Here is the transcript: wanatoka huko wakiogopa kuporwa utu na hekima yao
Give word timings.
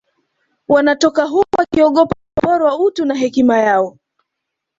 wanatoka 0.67 1.23
huko 1.25 1.47
wakiogopa 1.57 2.15
kuporwa 2.33 2.79
utu 2.79 3.05
na 3.05 3.15
hekima 3.15 3.57
yao 3.59 3.97